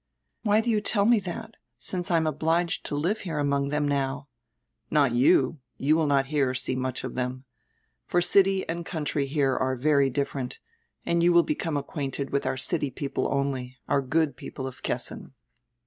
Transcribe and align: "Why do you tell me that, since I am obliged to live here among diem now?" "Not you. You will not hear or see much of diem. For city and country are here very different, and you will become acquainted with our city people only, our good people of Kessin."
"Why 0.41 0.61
do 0.61 0.71
you 0.71 0.81
tell 0.81 1.05
me 1.05 1.19
that, 1.19 1.57
since 1.77 2.09
I 2.09 2.17
am 2.17 2.25
obliged 2.25 2.83
to 2.85 2.95
live 2.95 3.19
here 3.19 3.37
among 3.37 3.69
diem 3.69 3.87
now?" 3.87 4.29
"Not 4.89 5.13
you. 5.13 5.59
You 5.77 5.95
will 5.95 6.07
not 6.07 6.25
hear 6.33 6.49
or 6.49 6.53
see 6.55 6.75
much 6.75 7.03
of 7.03 7.13
diem. 7.13 7.43
For 8.07 8.19
city 8.19 8.67
and 8.67 8.83
country 8.83 9.25
are 9.25 9.27
here 9.27 9.75
very 9.75 10.09
different, 10.09 10.57
and 11.05 11.21
you 11.21 11.31
will 11.31 11.43
become 11.43 11.77
acquainted 11.77 12.31
with 12.31 12.47
our 12.47 12.57
city 12.57 12.89
people 12.89 13.27
only, 13.31 13.77
our 13.87 14.01
good 14.01 14.35
people 14.35 14.65
of 14.65 14.81
Kessin." 14.81 15.33